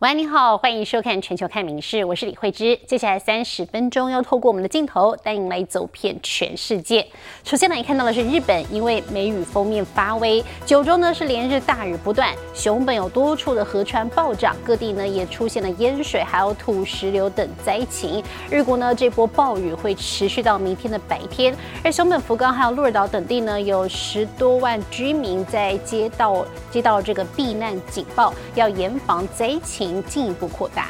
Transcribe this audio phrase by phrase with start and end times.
[0.00, 2.74] 喂，你好，欢迎收看《全球看名事》，我是李慧芝。
[2.86, 7.06] 接下来三十分钟要透过我们的镜头带您来走遍全世界。
[7.44, 18.24] 首先呢，你看到的是日本，因为梅雨封面发威，九州呢是连日大雨不断，熊本有多处的河川暴涨，各地呢也出现了淹水，还有土石流等灾情。
[18.50, 21.54] 日国呢这波暴雨会持续到明天的白天，
[21.84, 29.89] 而熊本、福冈还有鹿儿岛等地呢，有十多万居民在接到接到这个避难警报，要严防灾情。
[29.89, 30.87] 进一步扩大。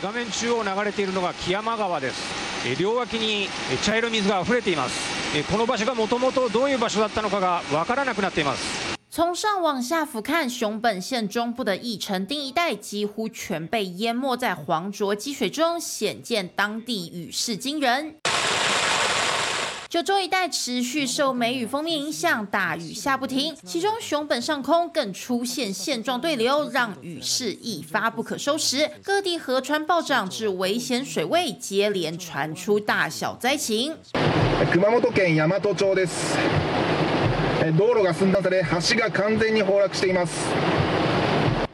[0.00, 2.48] 画面中央流れているのが木山川です。
[2.80, 3.48] 両脇に
[3.82, 5.42] 茶色水が溢れています。
[5.52, 8.88] この場所がもともとどういう場所だったのかがわからなくなっています。
[9.10, 18.16] 从上往下俯瞰，熊本县中部的义城町一带几乎全被淹没在黄浊积水中，显见当地雨势惊人。
[19.92, 23.56] 九州一带持续受梅雨封面影响，大雨下不停。
[23.64, 28.90] 其中熊本上空更出现线状对流，让雨势一发不可收拾。
[29.02, 33.96] 各地河川暴涨至危险水位，接连传出大小灾情。
[34.72, 36.36] 熊本県大和町です。
[37.78, 40.32] 道路が寸断され、橋が完全に崩落しています。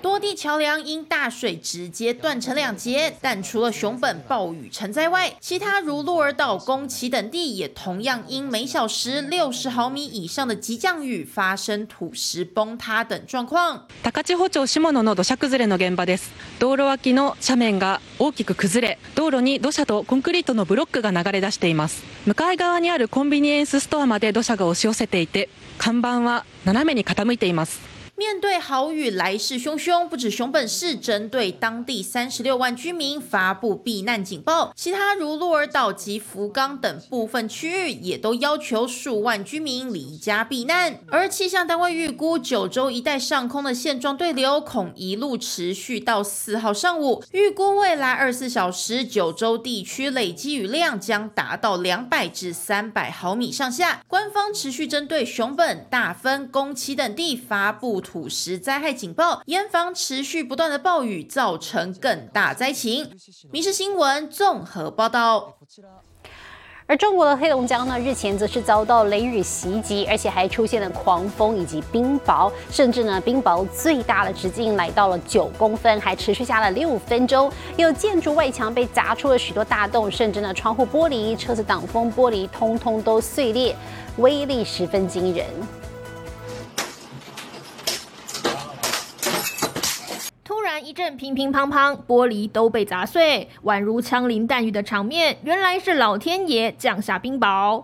[0.03, 13.87] 多地桥梁因大水直接断成两截，但除了熊本暴雨成灾外，其他如鹿儿岛、宫崎等地也同样因每小时六十毫米以上的急降雨发生土石崩塌等状况。
[14.03, 16.31] 高千穂町下野の土砂崩れの現場です。
[16.59, 22.05] 道路脇の斜面が大きく崩れ、道路に土砂とコンクリートのブロックが流れ出しています。
[22.27, 27.88] 向かい側にあるコンビニエンスストアまで土砂が押し寄せていて、看板は斜めに傾いています。
[28.20, 41.00] 面对豪雨来势汹汹，不止熊本市针对当地三十六万居民发布避难警报，其他如鹿儿岛及福冈等部分区域也都要求数万居民离家避难。
[41.08, 47.24] 而气象单位预估，九州一带上空的线状对流恐一路持续到四号上午。
[47.32, 54.02] 预估未来二十四小时，九州地区累积雨量将达到两百至三百毫米上下。
[54.10, 58.04] 官方持续针对熊本、大分、宫崎等地发布。
[58.10, 63.08] 土石灾害警报，严防持续不断的暴雨造成更大灾情。
[63.52, 65.54] 民事新闻综合报道。
[66.88, 77.52] 而中国的黑龙江呢，日前则是遭到雷雨袭击，而且还出现了狂风以及冰雹，甚至呢，冰雹最大的直径来到了九公分，还持续下了六分钟。
[77.78, 83.76] 有建筑外墙被砸出了许多大洞，甚至呢，窗户玻璃、车子挡风玻璃通通都碎裂，
[84.18, 85.46] 威力十分惊人。
[90.80, 95.38] 一阵乒乒乓乓，玻璃都被砸碎，宛如枪林弹雨的场面。
[95.44, 97.84] 原来是老天爷降下冰雹。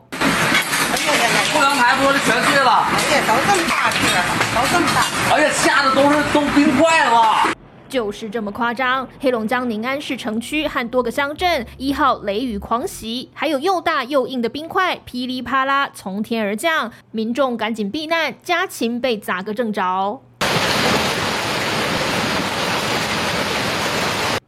[1.53, 3.97] 后阳台玻璃全碎了，哎呀，都这么大个，
[4.55, 7.51] 都这么大，哎呀，下的都是都冰块了。
[7.87, 9.07] 就是这么夸张。
[9.19, 20.21] 黑龙江宁安市城区和多个乡镇，一号雷雨狂袭，还有又大又硬的冰块噼里啪啦从天而降，民众赶紧避难，家禽被砸个正着。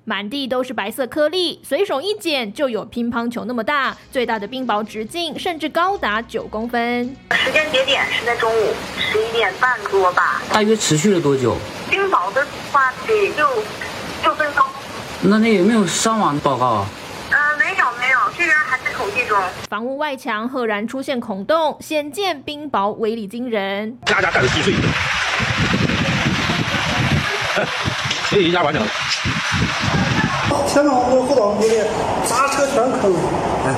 [0.10, 3.94] 满地都是白色颗粒，随手一捡就有乒乓球那么大。
[4.10, 7.14] 最大的冰雹直径甚至高达九公分。
[7.32, 10.42] 时间节点是在中午十一点半多吧。
[10.50, 11.58] 大约持续了多久？
[11.90, 13.50] 冰雹的话得六
[14.24, 14.66] 六分钟。
[15.24, 16.88] 那那有没有伤亡报告啊？
[17.32, 19.38] 呃，没有没有，这边还在统计中。
[19.70, 23.98] 房屋外墙赫然出现孔洞，显见冰雹威力惊人。
[24.06, 24.74] 家家盖的稀碎。
[28.32, 28.82] 这一家完整。
[30.66, 31.86] 前面我后道你的
[32.26, 33.14] 砸车全坑，
[33.66, 33.76] 哎。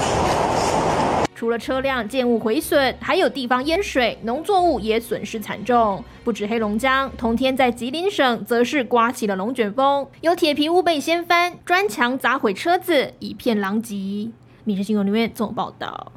[1.36, 6.04] 除了车辆建物毁损，还有地方淹水，农作物也损失惨重。
[6.24, 13.96] 不止黑龙江，同天在吉林省则是刮起了龙卷风，有铁皮屋被掀翻，砖墙砸毁车子，一片狼藉。
[14.66, 16.12] 民生新闻里面总报道。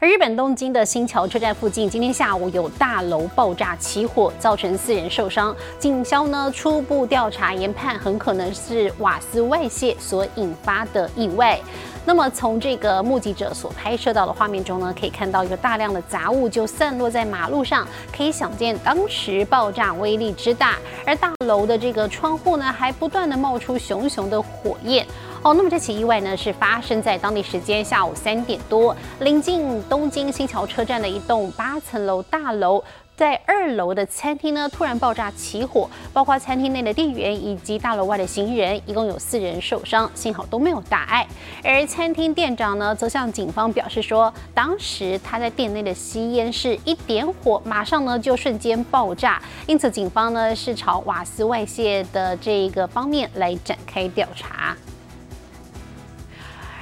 [0.00, 5.54] 而日本东京的新桥车站附近，今天下午有大楼爆炸起火，造成四人受伤。
[5.76, 11.58] 警消呢初步调查研判，很可能是瓦斯外泄所引发的意外。
[12.04, 17.84] 那么从这个目击者所拍摄到的画面中呢，可以看到有大量的杂物就散落在马路上，
[18.16, 20.76] 可以想见当时爆炸威力之大。
[21.04, 25.04] 而大楼的这个窗户呢，还不断的冒出熊熊的火焰。
[25.42, 32.82] 哦，那么这起意外呢，是发生在当地时间下午三点多，临近东京新桥车站的一栋八层楼大楼。
[33.16, 41.26] 在二楼的餐厅呢，突然爆炸起火，包括餐厅内的店员以及大楼外的行人，一共有四人受伤，幸好都没有大碍。
[41.64, 54.76] 而餐厅店长呢，则向警方表示说，当时他在店内的吸烟室一点火，马上呢就瞬间爆炸，因此警方呢是朝瓦斯外泄的这个方面来展开调查。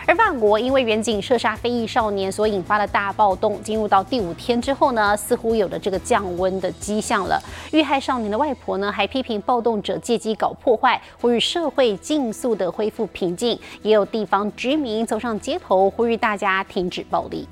[0.09, 7.43] 而法国因为远景射杀非裔少年所引发的大暴动，进入到第五天之后呢，似乎有了这个降温的迹象了。
[7.73, 13.59] 遇害少年的外婆呢，还批评暴动者借机搞破坏，呼吁社会尽速的恢复平静。
[13.83, 17.49] 也有地方居民走上街头，呼吁大家停止暴力。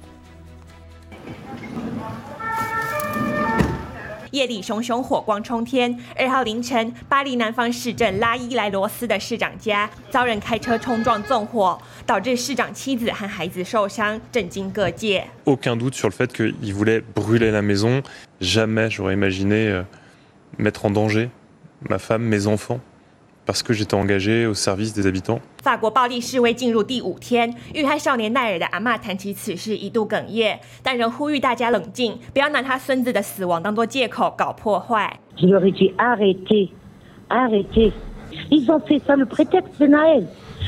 [4.35, 5.97] 夜里熊熊火光冲天。
[6.17, 15.25] 二号凌晨，巴黎南方市镇拉伊莱罗斯的市长家遭人开车冲撞纵火，导致市长妻子和孩子受伤，震惊各界。
[15.45, 18.03] Aucun doute sur le fait qu'il voulait brûler la maison.
[18.41, 19.85] Jamais j'aurais imaginé
[20.59, 21.31] mettre en danger
[21.89, 22.81] ma femme, mes enfants.
[23.47, 25.41] Parce que j'étais engagé au service des habitants。
[25.63, 35.19] 法国暴力示威进入第五天，遇害少年奈尔的阿妈谈起此事一度哽咽，但仍呼吁大家冷静，不要拿他孙子的死亡当做借口搞破坏。
[35.37, 36.71] Je leur ai dit arrêtez,
[37.29, 37.93] arrêtez.
[38.51, 40.27] Ils ont fait ça le prétexte de Naël.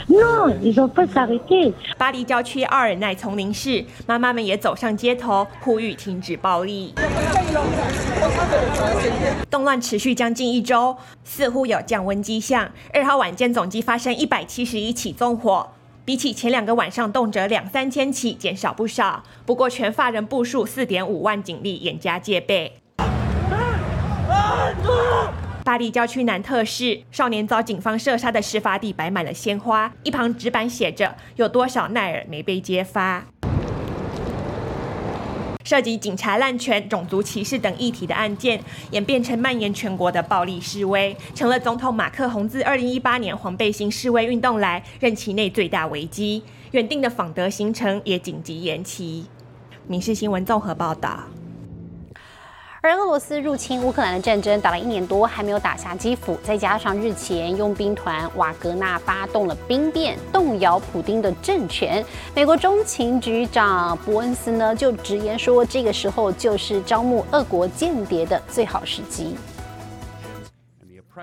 [0.08, 1.72] Non, ils ont pas s'arrêter.
[1.98, 6.94] 巴黎郊区奥尔奈丛林市，妈妈们也走上街头，呼吁停止暴力。
[9.50, 12.70] 动乱持续将近一周，似乎有降温迹象。
[12.92, 15.68] 二号晚间总计发生一百七十一起纵火，
[16.04, 19.22] 比起前两个晚上动辄两三千起，减少不少。
[19.44, 22.80] 不过全法人部署四点五万警力，严加戒备。
[25.66, 33.26] 巴黎郊区南特市少年遭警方射杀的事发地摆满了鲜花，一旁纸板写着“有多少奈尔没被揭发”。
[35.66, 46.44] 涉及警察滥权、种族歧视等议题的案件，演变成蔓延全国的暴力示威，成了总统马克宏自二零一八年黄背心示威运动来任期内最大危机。
[46.70, 49.26] 原定的访德行程也紧急延期。
[49.88, 51.24] 民事新闻综合报道。
[52.82, 69.36] 而俄罗斯入侵乌克兰的战争打了一年多，还没有打下基辅，再加上日前佣兵团瓦格纳发动了兵变，动摇普丁的政权，美国中情局长伯恩斯呢就直言说，这个时候就是招募俄国间谍的最好时机。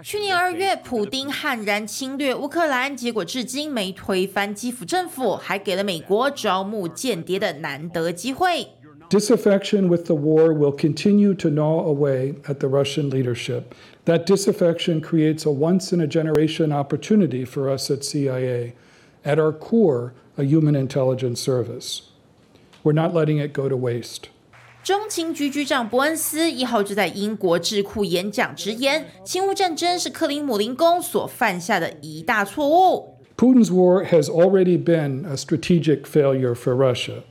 [0.01, 8.69] 去年二月，普丁悍然侵略乌克兰，结果至今没推翻基辅政府，还给了美国招募间谍的难得机会。
[9.12, 13.75] Disaffection with the war will continue to gnaw away at the Russian leadership.
[14.04, 18.75] That disaffection creates a once in a generation opportunity for us at CIA,
[19.25, 22.02] at our core, a human intelligence service.
[22.84, 24.28] We're not letting it go to waste.
[24.84, 33.16] 中情局局长伯恩斯一号就在英国智库演讲直言，侵乌战争是克林姆林宫所犯下的一大错误。
[33.36, 37.22] Putin's war has already been a strategic failure for Russia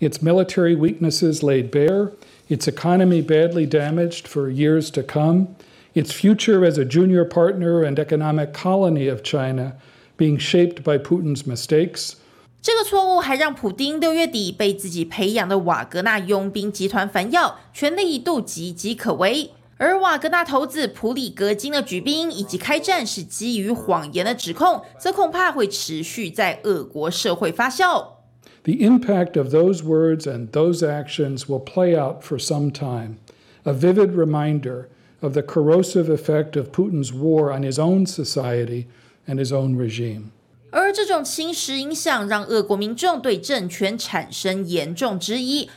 [0.00, 2.12] Its military weaknesses laid bare,
[2.48, 5.48] its economy badly damaged for years to come,
[5.94, 9.74] its future as a junior partner and economic colony of China
[10.16, 12.14] being shaped by Putin's mistakes.
[12.62, 19.50] 这个错误还让普丁六月底被自己培养的瓦格纳佣兵集团反咬，权力一度岌岌可危。
[19.78, 28.19] 而瓦格纳头子普里格金的举兵以及开战是基于谎言的指控，则恐怕会持续在俄国社会发酵。
[28.63, 33.17] the impact of those words and those actions will play out for some time.
[33.63, 34.89] A vivid reminder
[35.21, 38.87] of the corrosive effect of Putin's war on his own society
[39.27, 40.31] and his own regime.
[40.71, 45.69] 而这种侵蚀影响让俄国民众对政权产生严重质疑。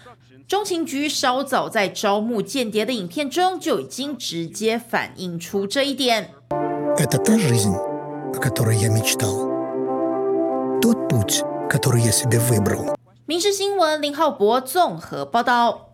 [0.49, 6.30] 中情局稍早在招募间谍的影片中就已经直接反映出这一点。
[6.97, 7.70] Это та жизнь,
[8.32, 9.47] о которой я мечтал.
[10.80, 12.94] Тот путь, который я себе выбрал。
[13.26, 15.87] 民事新闻林浩博综合报道。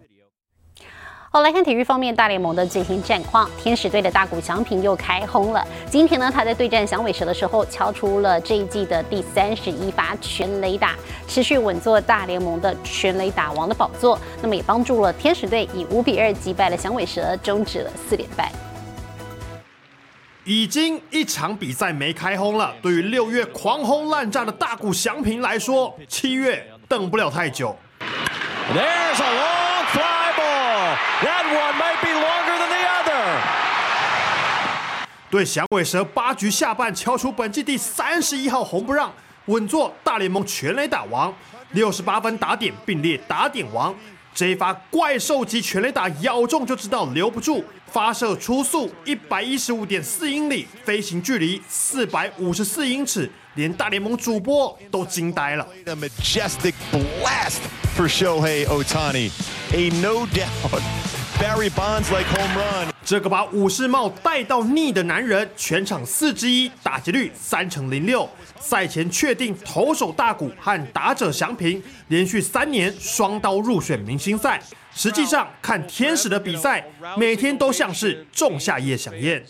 [1.30, 3.50] 好，来看体育方面，大联盟的最新战况。
[3.58, 5.66] 天使队的大谷翔平又开轰了。
[5.90, 10.94] 今天呢，他在对战响尾蛇的时候，敲出了这一季的第三十一发全垒打，
[11.26, 14.16] 持续稳坐大联盟的全垒打王的宝座。
[14.40, 18.52] 那么也帮助了天使队以五比二击败了响尾蛇，终止了四连败。
[20.49, 22.73] 已经一场比赛没开轰了。
[22.81, 27.77] 对于六月狂轰滥炸的大谷翔平来说，七月等不了太久。
[28.73, 30.97] There's a long fly ball.
[31.21, 33.37] That one might be longer than the other.
[35.29, 39.13] 对响尾蛇八局下半敲出本季第三十一号红不让，
[39.45, 41.31] 稳坐大联盟全垒打王，
[41.73, 43.93] 六十八分打点并列打点王。
[44.39, 55.67] 这一发怪兽级全垒打咬中就知道留不住，发射初速一百一十五点四英里，飞行距离四百五十四英尺，连大联盟主播都惊呆了。
[55.87, 57.59] A majestic blast
[57.97, 59.29] for Shohei Otani.
[59.73, 62.89] A no doubt Barry Bonds like home run.
[63.05, 68.29] 这个把武士帽戴到腻的男人，全场四之一，打击率三成零六。
[68.59, 74.61] 赛前确定投手大谷和打者祥平连续三年双刀入选明星赛。
[74.93, 79.41] 实际上看天使的比赛，每天都像是仲夏夜飨宴。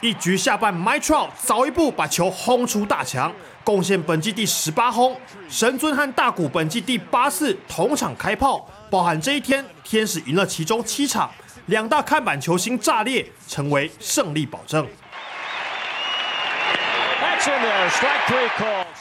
[0.00, 3.30] 一局下半，Mytrov 早一步把球轰出大墙，
[3.62, 5.14] 贡献本季第十八轰。
[5.46, 11.30] 神尊和大谷本季第八次同场开炮，包含这一天，天使赢了其中七场，
[11.66, 14.86] 两大看板球星炸裂，成为胜利保证。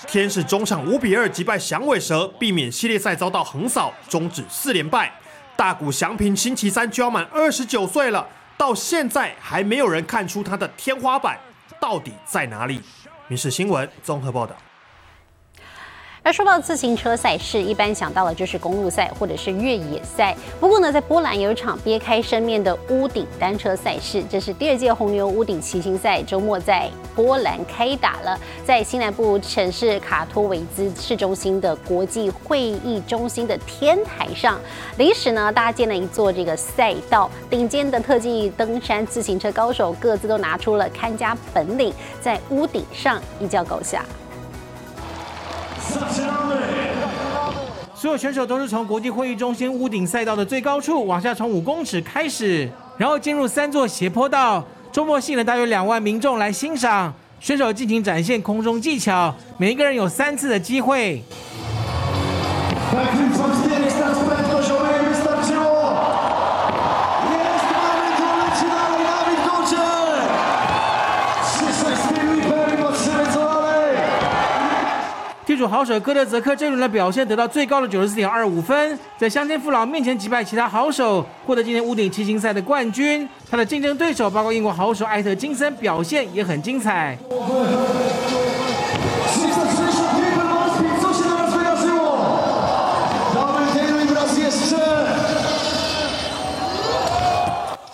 [0.05, 5.13] 天使中场五比二击败响尾蛇，避免系列赛遭到横扫，终止四连败。
[5.55, 8.27] 大谷翔平星期三就要满二十九岁了。
[8.59, 11.39] 到现在还没有人看出他的天花板
[11.79, 12.81] 到底在哪里。
[13.29, 14.53] 民事新闻综合报道。
[16.21, 20.35] 而说到自行车赛事，一般想到的就是公路赛或者是越野赛。
[20.59, 28.39] 不过呢，在波兰有一场别开生面的屋顶单车赛事，这是第二届红牛屋顶骑行赛，周末在波兰开打了。
[28.65, 34.59] 在西南部城市卡托维兹市中心的国际会议中心的天台上，
[34.97, 44.03] 临时呢搭建了一座这个赛道，顶尖的特技登山自行车高手各自都拿出了看家本领，在屋顶上一较高下。
[47.99, 52.65] 所有选手都是从国际会议中心屋顶赛道的最高处往下从五公尺开始，
[52.97, 54.63] 然后进入三座斜坡道。
[54.89, 61.21] 周末吸引了大约两万民众来欣赏选手尽情展现空中技巧，每一个人有三次的机会。
[75.59, 83.27] 主好手戈德泽克这轮的表现得到最高的九十四点二五分，在乡间父老面前击败其他好手，获得今年屋顶骑行赛的冠军。
[83.51, 87.17] 他的竞争对手包括英国好手艾特金森，表现也很精彩。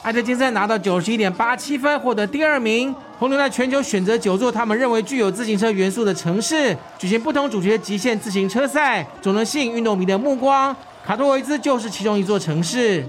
[0.04, 2.96] 艾特金森拿到九十一点八七分，获得第二名。
[3.18, 10.76] 红牛在全球选择九座他们认为具有自行车元素的城市，举行不同主题的极限自行车赛，总能吸引运动迷的目光。
[11.06, 13.06] 卡托维兹就是其中一座城市。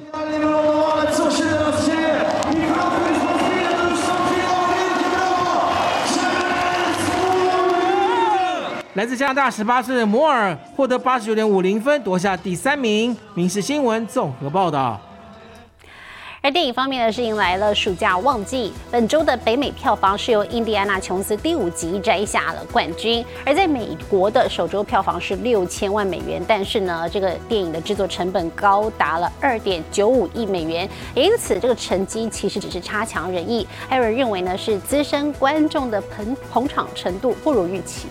[8.95, 13.15] 来自加拿大十八岁的摩尔获得八十九点五零分，夺下第三名。
[13.35, 15.01] 民事新闻综合报道。
[16.47, 18.73] 而电影方面呢，是迎来了暑假旺季。
[18.88, 26.41] 本周的北美票房是由《印第安纳琼斯》第五集摘下了冠军，而在美国的首周票房是六千万美元。
[26.47, 33.67] 但是呢，这个电影的制作成本高达了二点九五亿美元，因此这个成绩其实只是差强人意。
[33.88, 38.07] 还有人认为呢，是资深观众的捧捧场程度不如预期。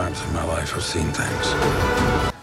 [0.00, 1.54] Times in my life, I've seen things.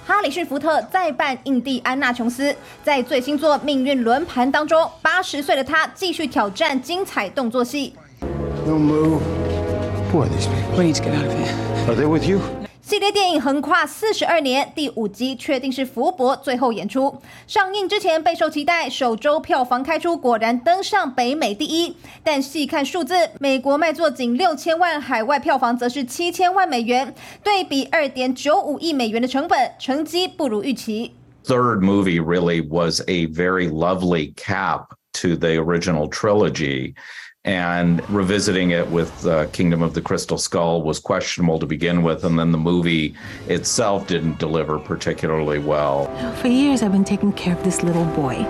[0.06, 7.96] 哈里逊·福特再扮印第安纳琼斯，在最新作《命运轮盘》当中，八十岁的他继续挑战精彩动作戏。
[8.66, 9.22] No move.
[10.12, 10.78] Who are these people?
[10.78, 11.54] We need to get out of here.
[11.88, 12.40] Are they with you?
[12.88, 17.22] 系列电影横跨四十二年，第五集确定是福伯最后演出。
[17.46, 21.94] 上映之前备受期待，首周票房开出，果然登上北美第一。
[22.24, 27.13] 但细看数字，美国卖座仅六千万，海外票房则是七千万美元，
[27.44, 31.13] 对比二点九五亿美元的成本，成绩不如预期。
[31.44, 36.94] third movie really was a very lovely cap to the original trilogy.
[37.47, 42.25] And revisiting it with uh, Kingdom of the Crystal Skull was questionable to begin with,
[42.25, 43.15] and then the movie
[43.49, 46.07] itself didn't deliver particularly well.
[46.41, 48.47] For years, I've been taking care of this little boy.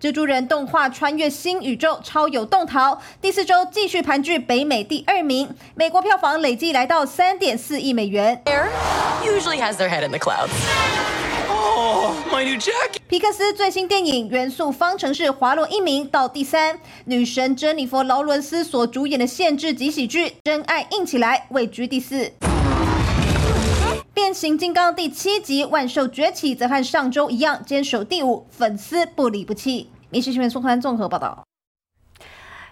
[0.00, 3.00] 蜘蛛人动画穿越新宇宙，超有动逃。
[3.20, 8.40] 第四周继续盘踞北美第二名，美国票房累计来到三点四亿美元。
[9.24, 10.50] Usually has their head in the clouds.
[12.03, 22.33] My new Jack 皮克斯最新电影《元素方程式》滑落一名到第三，女神珍妮佛劳伦斯所主演的限制级喜剧《真爱硬起来》位居第四。
[24.13, 29.89] 变形金刚第七集万兽崛起则和上周一样坚守第五，粉丝不离不弃。
[30.09, 31.45] 民事新闻宋宽综合报道。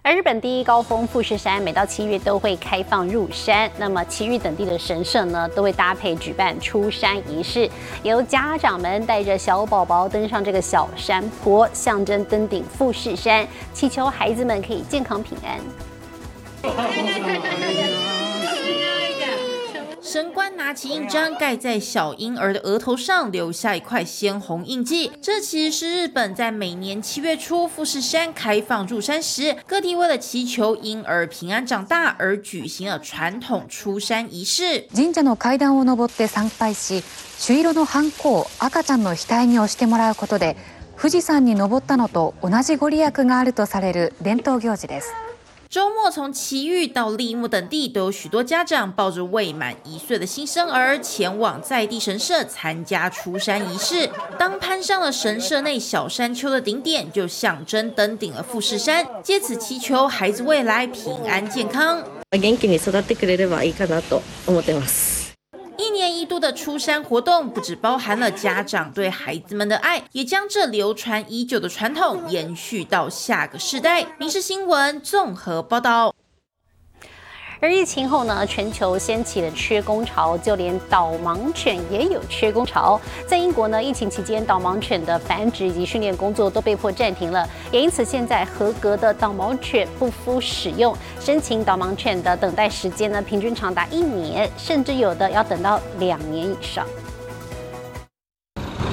[0.03, 3.69] 而日本第一高峰富士山，每到七月都会开放入山。
[3.77, 7.69] 那么，其余等地的神社呢，都会搭配举办出山仪式，
[8.01, 15.59] 由家长们带着小宝宝登上这个小山坡，象征登顶富士山，祈求孩子们可以健康平安。
[20.10, 25.10] 神官拿起印章盖在小婴儿的额头上，留下一块鲜红印记。
[25.20, 34.86] 这其实是日本在每年七月初富士山开放入山时，各地为了祈求婴儿平安长大而举行的传统出山仪式。
[34.94, 37.02] 神社の階段を登って参拝し、
[37.38, 40.56] 朱色のハンコを赤ちゃんの額に押してもらうことで、
[40.96, 45.12] 富士山に登ったのと同じご利益があるとされる伝統行事です。
[45.70, 54.08] 周末从奇遇到立木等地，都有许多家长抱着未满一岁的新生儿前往在地神社参加出山仪式。
[54.38, 62.02] 当攀上了神社内小山丘的顶点，就象征登顶了富士山，借此祈求孩子未来平安健康。
[62.30, 65.09] 元気に育ってくれればいいかなと思ってます。
[66.41, 74.15] 的出山活动，不只包含了家长对孩子们的爱，也将这流传已久的传统延续到下个世代。
[74.17, 76.13] 民事新闻综合报道。
[77.63, 82.99] 而疫情后呢，全球掀起了缺工潮，就连导盲犬也有缺工潮。
[83.27, 96.83] 在英国呢，疫情期间，导盲犬的繁殖以及训练工作都被迫暂停了，也因此现在合格的导盲犬不敷使用，申请导盲犬的等待时间呢，平均长达一年，甚至有的要等到两年以上。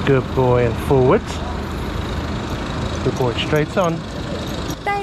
[0.07, 1.23] Good boy, forward.
[3.03, 3.97] Good boy, straight on.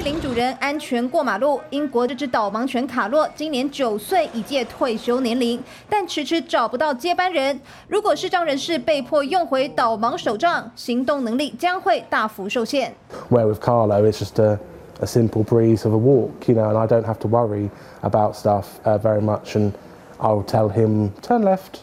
[0.06, 1.60] 领主人安全过马路。
[1.70, 5.60] 英国这只导盲犬卡洛今年九岁，已届退休年龄，
[5.90, 7.60] 但迟迟找不到接班人。
[7.88, 12.94] 如果视障人士被迫用回导盲手杖，行动能力将会大幅受限。
[13.30, 14.60] Where with Carlo, it's just a
[15.00, 17.68] a simple breeze of a walk, you know, and I don't have to worry
[18.02, 19.56] about stuff very much.
[19.56, 19.72] And
[20.20, 21.80] I'll tell him turn left,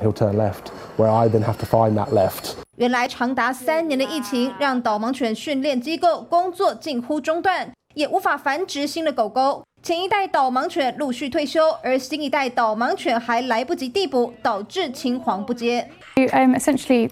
[0.00, 0.70] he'll turn left.
[0.96, 2.56] Where I then have to find that left.
[2.78, 9.64] 原来长达三年的疫情，让导盲犬训练机构工作近乎中断，也无法繁殖新的狗狗。
[9.80, 15.88] 前一代导盲犬陆续退休，而新一代导盲犬还来不及递补，导致青黄不接。
[16.16, 17.10] Um, essentially,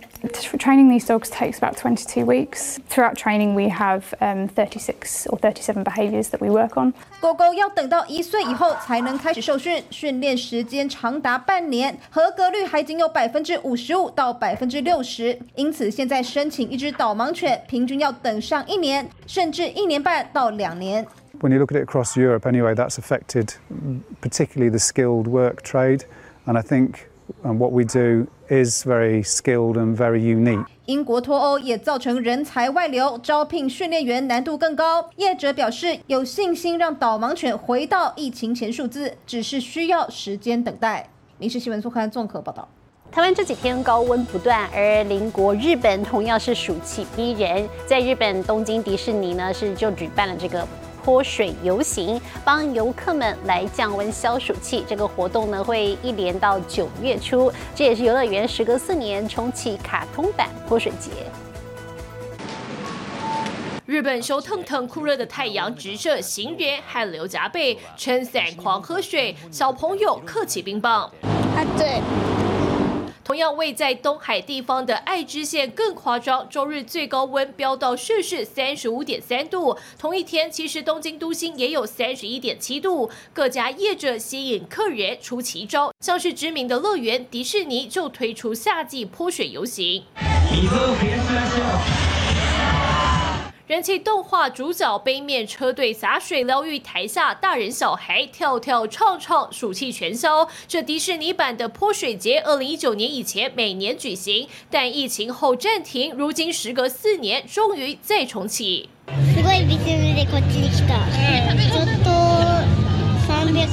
[0.59, 2.79] training these dogs takes about 22 weeks.
[2.90, 6.92] Throughout training, we have um, 36 or 37 behaviours that we work on.
[7.20, 15.38] 狗狗要等到一岁以后才能开始受训，训练时间长达半年，合格率还仅有百分之五十五到百分之六十。
[15.55, 21.07] 因此，现在申请一只导盲犬，平均要等上一年，甚至一年半到两年。
[21.40, 23.55] When you look at it across Europe anyway, that's affected
[24.20, 26.05] particularly the skilled work trade.
[26.46, 27.09] And I think
[27.42, 30.64] what we do is very skilled and very unique.
[30.87, 35.11] 英国脱欧也造成人才外流，招聘训练员难度更高。
[35.16, 41.09] 业者表示有信心让导盲犬回到疫情前数字，只是需要时间等待。
[41.38, 42.68] 民事新闻速看综合报道。
[43.11, 47.68] 台湾这几天高温不断，而邻国日本同样是暑气逼人。
[47.87, 50.66] 在日本东京迪士尼呢，是就举办了这个。
[51.07, 54.85] 泼水游行，帮游客们来降温消暑气。
[54.88, 57.53] 这个活动呢，会一连到九月初。
[57.77, 61.12] 这也是游乐园时隔四年重启卡通版泼水节。
[63.87, 71.03] 日本手腾腾酷热的太阳直射行人，汗流浃背，撑伞狂喝水，小朋友客起冰棒。
[71.23, 72.03] 啊，对。
[73.26, 79.76] 同样位在东海地方的爱知县更夸张，周日最高温飙到摄氏三十五点三度。
[79.98, 83.10] 同一天，其实东京都心也有三十一点七度。
[83.32, 90.04] 各家业者吸引客人出奇招，像是知名的乐园迪士尼就推出夏季泼水游行。
[93.67, 100.47] 人气动画主角背面车队洒水疗愈台下大人小孩跳跳唱唱，暑气全消。
[100.67, 108.89] 这迪士尼版的泼水节，二零一九年以前每年举行，但疫情后暂停，如今时隔四年，终于再重启。
[109.34, 110.95] すごいビスでこっちに来た。
[111.71, 112.10] ちょっと
[113.25, 113.67] 三百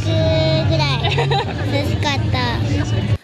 [0.70, 2.38] ぐらい涼 しかった。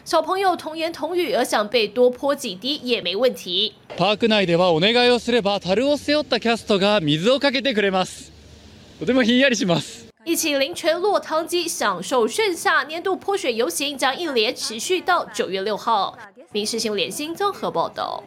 [0.09, 3.73] 小朋友童言童语，而想被多泼几滴也没问题。
[3.97, 8.31] パーク内ではお願いをすれば樽を背負ったキャストが水をかけてくれます。
[9.01, 10.07] とてもひんやりします。
[10.25, 16.17] 一起淋泉落汤鸡，享受盛夏年度泼水游行将一连持续到九月六号。
[16.53, 18.23] 民事新闻联新综合报道。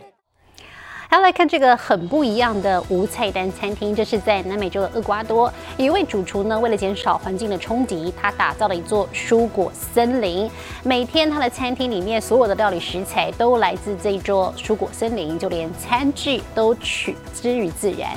[1.12, 10.51] 还要来看这个很不一样的无菜单餐厅，这是在南美洲的厄瓜多，一位主厨呢，为了减少环境的冲击，他打造了一座蔬果森林。
[10.83, 18.09] 每天他的餐厅里面所有的料理食材都来自这一座蔬果森林，就连餐具都取之于自然。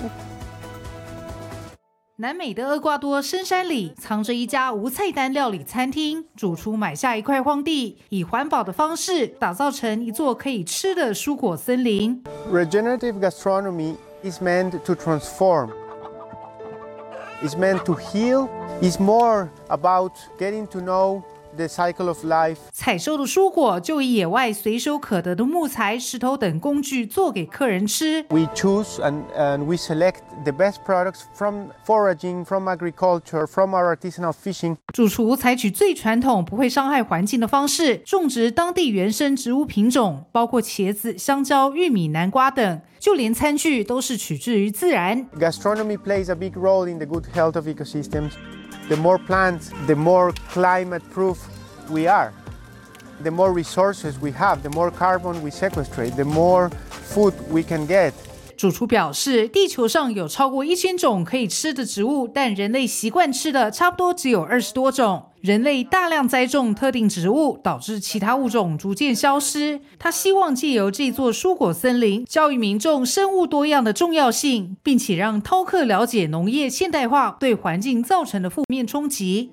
[2.17, 12.23] 南美的厄瓜多深山里藏着一家无菜单料理餐厅，主厨买下一块荒地，以环保的方式打造成一座可以吃的蔬果森林。
[12.49, 15.71] Regenerative gastronomy is meant to transform.
[17.43, 18.47] It's meant to heal.
[18.82, 21.21] It's more about getting to know
[21.55, 22.57] the cycle of life.
[22.71, 28.23] 采收的蔬果就以野外随手可得的木材、石头等工具做给客人吃。
[28.29, 34.33] We choose and, and we select the best products from foraging, from agriculture, from our artisanal
[34.33, 34.77] fishing.
[34.93, 45.27] 主厨采取最传统、不会伤害环境的方式，种植当地原生植物品种，包括茄子、香蕉、玉米、南瓜等，就连餐具都是取自于自然。
[45.39, 48.31] Gastronomy plays a big role in the good health of ecosystems.
[48.88, 51.38] The more plants, the more climate proof
[51.88, 52.32] we are.
[53.22, 56.70] The more resources we have, the more carbon we sequestrate, the more
[57.12, 58.12] food we can get.
[58.56, 65.26] 主厨表示，地球上有超过一千种可以吃的植物，但人类习惯吃的差不多只有二十多种。
[65.45, 69.79] 人类大量栽种特定植物，导致其他物种逐渐消失。
[69.99, 79.51] 他希望借由这座蔬果森林，教育民众生物多样的重要性，并且让饕客了解农业现代化对环境造成的负面冲击。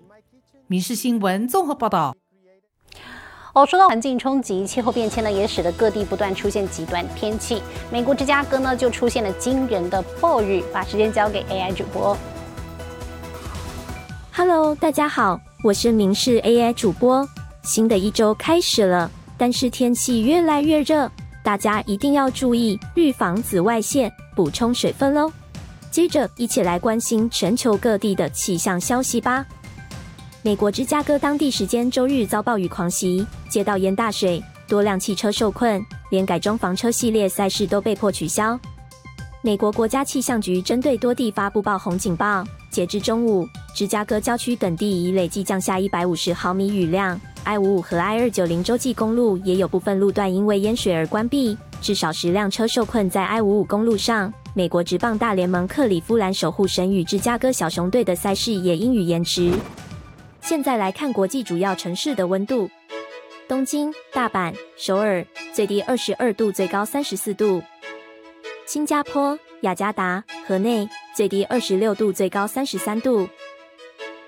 [0.67, 2.17] 民事新闻综合报道。
[3.53, 7.63] 哦，说到环境冲击，气候变迁呢，也使得各地不断出现极端天气。
[7.91, 10.65] 美国芝加哥呢，就出现了惊人的暴雨。
[10.73, 12.17] 把时间交给 AI 主播。
[14.35, 17.25] Hello，大家好，我是明视 AI 主播。
[17.63, 21.09] 新的一周开始了，但是天气越来越热，
[21.45, 25.33] 大家一定要注意预防紫外线，补充水分喽。
[25.89, 29.47] 接着，一起来关心全球各地的气象消息吧。
[30.43, 38.59] 美国芝加哥当地时间周日遭暴雨狂袭，街道淹大水，多辆汽车受困，连改装房车系列赛事都被迫取消。
[39.43, 47.21] 美国国家气象局针对多地发布暴洪警报，截至中午，芝加哥郊区等地已累计降下一百五十毫米雨量。
[47.45, 54.33] I 五五和 I 二九零洲际公路也有部分路段因为淹水而关闭，至少十辆车受困在 I 五五公路上。
[54.55, 59.53] 美国职棒大联盟克里夫兰守护神与芝加哥小熊队的赛事也因雨延迟。
[60.41, 62.71] 现在来看国际主要城市的温度：
[63.47, 67.61] 东京、大阪、首尔，最低二十二度，最高三十四度；
[68.65, 73.29] 新加坡、雅加达、河内，最低二十六度，最高三十三度；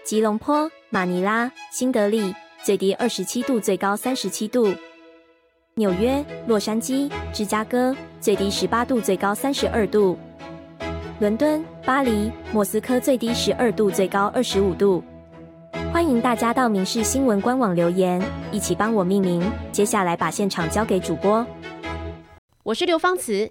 [0.04, 4.74] 吉隆坡、马尼拉、新德里，最低二十七度，最高三十七度；
[5.76, 10.14] 纽约、洛杉矶、芝加哥，最低十八度，最高三十二度；
[11.20, 15.02] 伦敦、巴黎、莫斯科，最低十二度，最高二十五度。
[15.90, 19.42] 欢迎大家到民事新闻官网留言，一起帮我命名。
[19.72, 21.46] 接下来把现场交给主播。
[22.62, 23.50] 我是刘芳慈，